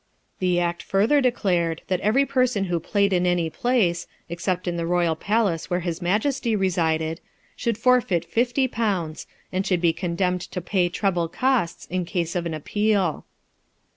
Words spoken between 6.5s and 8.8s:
resided, should forfeit fifty